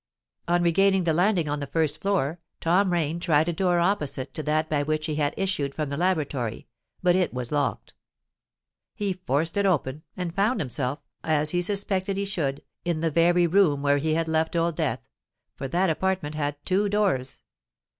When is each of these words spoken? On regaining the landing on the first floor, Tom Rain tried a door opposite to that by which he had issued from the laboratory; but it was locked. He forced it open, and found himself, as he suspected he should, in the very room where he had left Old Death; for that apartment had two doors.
On 0.47 0.63
regaining 0.63 1.03
the 1.03 1.13
landing 1.13 1.47
on 1.47 1.59
the 1.59 1.67
first 1.67 2.01
floor, 2.01 2.39
Tom 2.59 2.91
Rain 2.91 3.19
tried 3.19 3.47
a 3.49 3.53
door 3.53 3.77
opposite 3.79 4.33
to 4.33 4.41
that 4.41 4.67
by 4.67 4.81
which 4.81 5.05
he 5.05 5.13
had 5.17 5.31
issued 5.37 5.75
from 5.75 5.89
the 5.89 5.95
laboratory; 5.95 6.65
but 7.03 7.15
it 7.15 7.35
was 7.35 7.51
locked. 7.51 7.93
He 8.95 9.13
forced 9.27 9.57
it 9.57 9.65
open, 9.67 10.01
and 10.17 10.33
found 10.33 10.59
himself, 10.59 11.01
as 11.23 11.51
he 11.51 11.61
suspected 11.61 12.17
he 12.17 12.25
should, 12.25 12.63
in 12.83 13.01
the 13.01 13.11
very 13.11 13.45
room 13.45 13.83
where 13.83 13.99
he 13.99 14.15
had 14.15 14.27
left 14.27 14.55
Old 14.55 14.75
Death; 14.75 15.01
for 15.55 15.67
that 15.67 15.91
apartment 15.91 16.33
had 16.33 16.57
two 16.65 16.89
doors. 16.89 17.39